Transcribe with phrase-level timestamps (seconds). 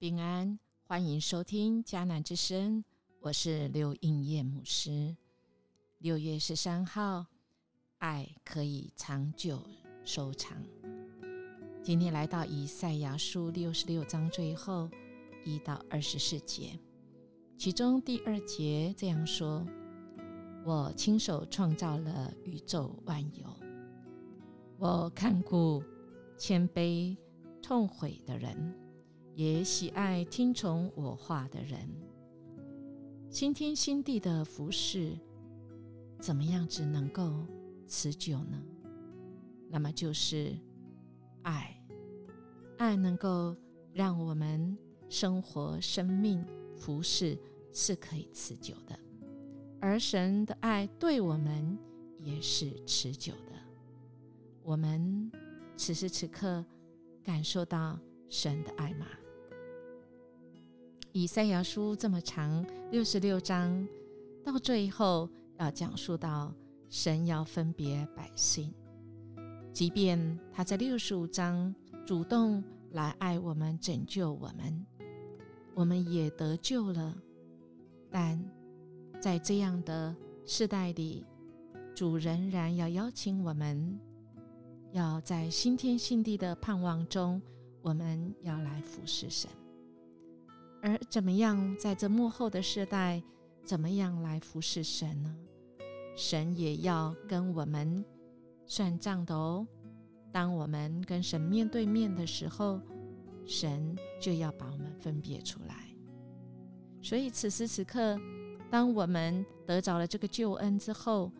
[0.00, 0.56] 平安，
[0.86, 2.84] 欢迎收听迦南之声，
[3.20, 5.16] 我是刘应叶牧师。
[5.98, 7.26] 六月十三号，
[7.98, 9.60] 爱可以长久
[10.04, 10.56] 收藏。
[11.82, 14.88] 今天来到以赛亚书六十六章最后
[15.44, 16.78] 一到二十四节，
[17.56, 19.66] 其中第二节这样说
[20.64, 23.52] ：“我亲手创造了宇宙万有，
[24.78, 25.82] 我看顾
[26.36, 27.16] 谦卑
[27.60, 28.78] 痛悔的人，
[29.38, 31.78] 也喜爱听从我话的人。
[33.30, 35.16] 新天新地的服饰，
[36.18, 37.46] 怎么样子能够
[37.86, 38.60] 持久呢？
[39.68, 40.58] 那么就是
[41.42, 41.72] 爱。”
[42.78, 43.54] 爱能够
[43.92, 44.76] 让我们
[45.08, 46.44] 生活、生命、
[46.76, 47.38] 服饰
[47.72, 48.98] 是可以持久的，
[49.80, 51.78] 而神的爱对我们
[52.18, 53.52] 也是持久的。
[54.64, 55.30] 我们
[55.76, 56.64] 此时此刻
[57.22, 57.96] 感受到
[58.28, 59.06] 神的爱吗？
[61.18, 63.84] 以赛亚书这么长，六十六章，
[64.44, 66.54] 到最后要讲述到
[66.88, 68.72] 神要分别百姓，
[69.72, 71.74] 即便他在六十五章。
[72.06, 74.86] 主动来爱我们、拯救我们，
[75.74, 77.12] 我们也得救了。
[78.08, 78.40] 但
[79.20, 80.14] 在这样的
[80.46, 81.26] 世代里，
[81.96, 83.98] 主仍然要邀请我们，
[84.92, 87.42] 要在新天新地的盼望中，
[87.82, 89.50] 我们要来服侍神。
[90.80, 93.22] 而怎么样在这幕后的时代，
[93.64, 95.36] 怎么样来服侍神呢？
[96.16, 98.04] 神也要跟我们
[98.66, 99.66] 算账的哦。
[100.30, 102.80] 当我们跟神面对面的时候，
[103.46, 105.74] 神就要把我们分别出来。
[107.00, 108.20] 所以此时此刻，
[108.70, 111.32] 当我们得着了这个救恩之后，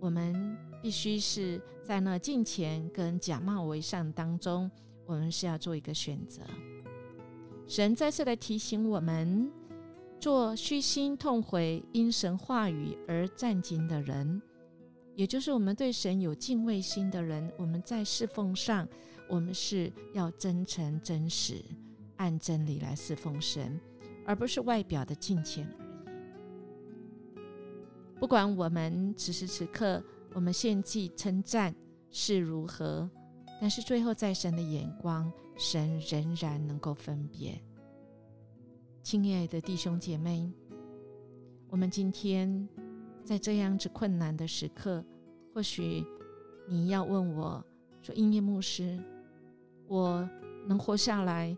[0.00, 4.70] 我们必须是在那敬虔跟假冒为善当中，
[5.04, 6.42] 我们是要做一个选择。
[7.74, 9.50] 神再次来提醒我们，
[10.20, 14.42] 做虚心痛悔、因神话语而战兢的人。
[15.14, 18.86] 也就是我们对神有敬畏心的人，我们在侍奉上，
[19.26, 21.64] 我们是要真诚、真实，
[22.16, 23.80] 按真理来侍奉神，
[24.26, 27.40] 而不是外表的敬虔而已。
[28.20, 31.74] 不管我们此时此刻，我们献祭称赞
[32.10, 33.08] 是如何，
[33.62, 37.56] 但是最后在神的眼光，神仍然能够分别。
[39.04, 40.52] 亲爱的弟兄姐妹，
[41.68, 42.68] 我们今天。
[43.24, 45.02] 在这样子困难的时刻，
[45.54, 46.04] 或许
[46.66, 47.64] 你要问我
[48.02, 48.98] 说：“音乐牧师，
[49.86, 50.28] 我
[50.66, 51.56] 能活下来，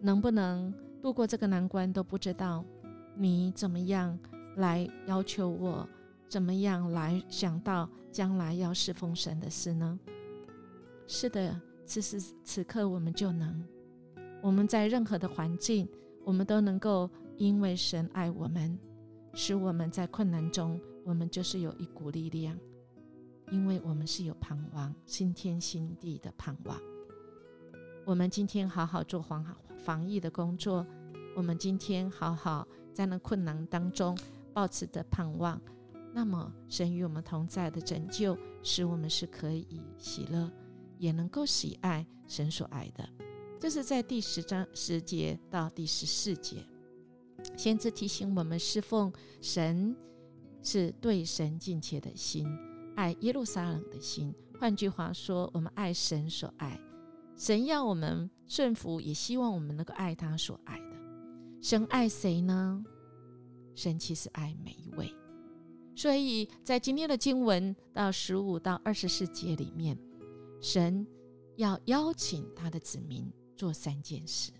[0.00, 2.64] 能不能度过这个难关都不知道。
[3.16, 4.18] 你怎么样
[4.56, 5.88] 来要求我？
[6.28, 9.96] 怎么样来想到将来要侍奉神的事呢？”
[11.12, 13.64] 是的，此时此刻我们就能，
[14.40, 15.88] 我们在任何的环境，
[16.24, 18.78] 我们都能够因为神爱我们。
[19.34, 22.56] 使我们在困难中，我们就是有一股力量，
[23.50, 26.80] 因为我们是有盼望，新天新地的盼望。
[28.04, 29.44] 我们今天好好做防
[29.78, 30.86] 防疫的工作，
[31.34, 34.16] 我们今天好好在那困难当中
[34.54, 35.60] 保持的盼望。
[36.14, 40.48] 那么，神与我们同在的拯救，使我们是可以喜乐，
[41.00, 43.08] 也能够喜爱神所爱的。
[43.58, 46.64] 这是在第十章十节到第十四节。
[47.56, 49.96] 先知提醒我们，侍奉神
[50.62, 52.46] 是对神敬切的心，
[52.94, 54.34] 爱耶路撒冷的心。
[54.58, 56.78] 换句话说，我们爱神所爱，
[57.34, 60.96] 神要我们顺服，也希望我们能够爱他所爱的。
[61.62, 62.84] 神爱谁呢？
[63.74, 65.14] 神其实爱每一位。
[65.96, 69.98] 所以在今天的经文到十五到二十四节里面，
[70.60, 71.06] 神
[71.56, 74.52] 要邀请他的子民做三件事。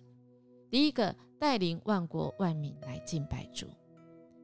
[0.71, 3.67] 第一个，带领万国万民来敬拜主；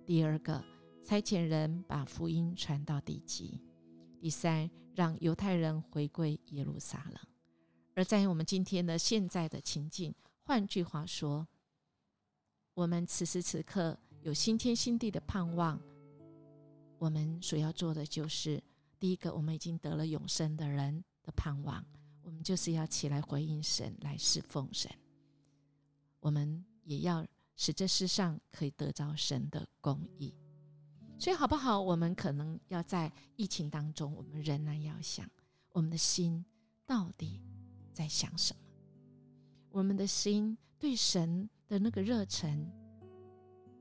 [0.05, 0.63] 第二个，
[1.03, 3.61] 差遣人把福音传到地极；
[4.21, 7.21] 第三，让犹太人回归耶路撒冷。
[7.95, 11.47] 而在我们今天的现在的情境，换句话说，
[12.75, 15.81] 我们此时此刻有新天新地的盼望。
[16.99, 18.63] 我们所要做的就是，
[18.99, 21.85] 第一个，我们已经得了永生的人的盼望，
[22.23, 24.91] 我们就是要起来回应神，来侍奉神。
[26.21, 27.27] 我们也要
[27.57, 30.35] 使这世上可以得着神的公义，
[31.19, 31.81] 所以好不好？
[31.81, 35.29] 我们可能要在疫情当中，我们仍然要想，
[35.73, 36.45] 我们的心
[36.87, 37.43] 到底
[37.93, 38.61] 在想什么？
[39.71, 42.71] 我们的心对神的那个热忱，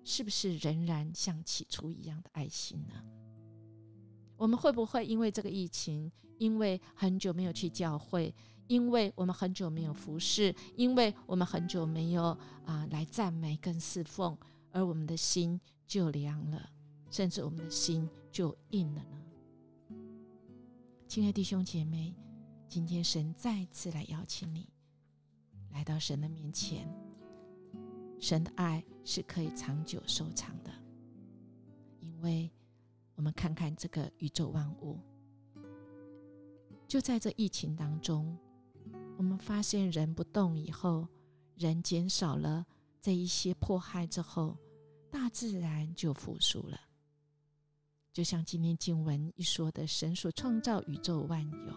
[0.03, 3.03] 是不是仍然像起初一样的爱心呢？
[4.37, 8.33] 我们会不会因为这个疫情，因为很久没有去教会，
[8.67, 14.37] 因为我们很久没有服侍，因为我们很久没有啊来赞美跟侍奉，
[14.71, 16.69] 而我们的心就凉了，
[17.09, 19.21] 甚至我们的心就硬了呢？
[21.07, 22.13] 亲爱的弟兄姐妹，
[22.67, 24.67] 今天神再次来邀请你
[25.71, 26.87] 来到神的面前。
[28.19, 30.71] 神的爱是可以长久收藏的，
[31.99, 32.49] 因为
[33.13, 34.99] 我们看看这个宇宙万物，
[36.87, 38.37] 就在这疫情当中，
[39.17, 41.07] 我们发现人不动以后，
[41.55, 42.65] 人减少了
[43.01, 44.57] 这一些迫害之后，
[45.11, 46.79] 大自然就复苏了。
[48.13, 51.73] 就像今天经文一说的，神所创造宇宙万有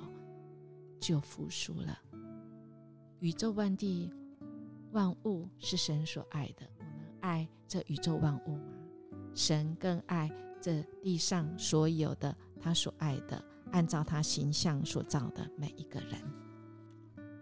[1.00, 1.99] 就复苏了，
[3.20, 4.12] 宇宙万地。
[4.93, 8.72] 万物是神所爱的，我们爱这宇宙万物吗？
[9.34, 10.31] 神更爱
[10.62, 16.20] 这地上所有的他所爱的，按照他形象所造的每一个人，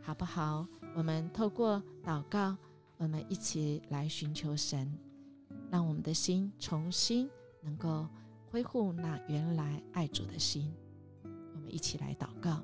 [0.03, 0.67] 好不好？
[0.95, 2.57] 我们透过祷告，
[2.97, 4.93] 我们一起来寻求神，
[5.71, 7.29] 让我们的心重新
[7.63, 8.09] 能够
[8.51, 10.73] 恢复那原来爱主的心。
[11.25, 12.63] 我们一起来祷告，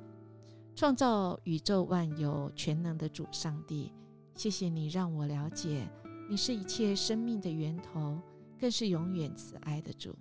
[0.74, 3.92] 创造宇宙万有全能的主上帝。
[4.34, 5.86] 谢谢你让我了解，
[6.30, 8.18] 你是一切生命的源头，
[8.58, 10.16] 更是永远慈爱的主。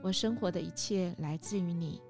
[0.00, 2.00] 我生活的一切来自于你，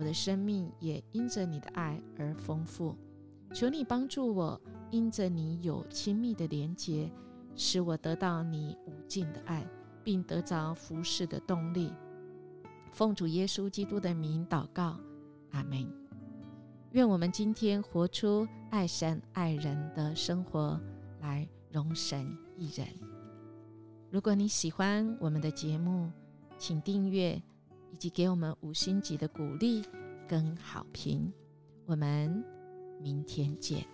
[0.00, 2.96] 我的生命也因着你的爱而丰富。
[3.52, 4.58] 求你帮助我，
[4.90, 7.12] 因着你有亲密的连结，
[7.54, 9.62] 使我得到你无尽的爱，
[10.02, 11.92] 并得着服侍的动力。
[12.90, 14.98] 奉主耶稣基督的名祷告，
[15.50, 15.86] 阿门。
[16.92, 20.80] 愿我们今天活出爱神爱人的生活，
[21.20, 22.86] 来容神一人。
[24.10, 26.10] 如果你喜欢我们的节目，
[26.56, 27.40] 请订阅
[27.92, 29.82] 以及给我们五星级的鼓励
[30.28, 31.32] 跟好评。
[31.86, 32.44] 我们
[33.00, 33.86] 明天见。